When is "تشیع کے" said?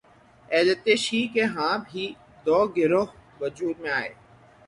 0.85-1.43